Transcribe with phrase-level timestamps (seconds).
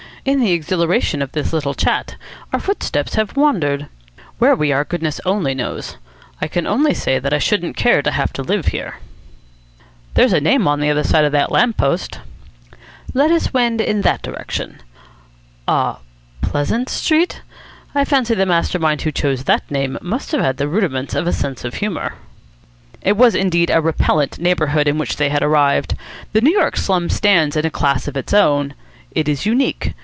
[0.23, 2.15] In the exhilaration of this little chat,
[2.53, 3.87] our footsteps have wandered.
[4.37, 5.97] Where we are, goodness only knows.
[6.39, 8.99] I can only say that I shouldn't care to have to live here."
[10.13, 12.19] "There's a name up on the other side of that lamp post."
[13.15, 14.79] "Let us wend in that direction.
[15.67, 16.01] Ah,
[16.43, 17.41] Pleasant Street?
[17.95, 21.15] I fancy that the master mind who chose that name must have had the rudiments
[21.15, 22.13] of a sense of humour."
[23.01, 25.95] It was indeed a repellent neighbourhood in which they had arrived.
[26.33, 28.75] The New York slum stands in a class of its own.
[29.09, 29.95] It is unique.